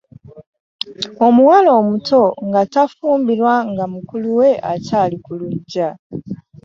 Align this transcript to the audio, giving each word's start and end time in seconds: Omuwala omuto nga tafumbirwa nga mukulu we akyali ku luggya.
Omuwala 1.25 1.69
omuto 1.79 2.23
nga 2.47 2.61
tafumbirwa 2.73 3.53
nga 3.71 3.85
mukulu 3.93 4.29
we 4.39 4.49
akyali 4.73 5.15
ku 5.25 5.31
luggya. 5.39 5.89